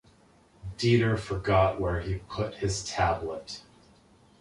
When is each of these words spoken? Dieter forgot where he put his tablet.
Dieter 0.79 1.15
forgot 1.15 1.79
where 1.79 2.01
he 2.01 2.15
put 2.27 2.55
his 2.55 2.83
tablet. 2.83 3.61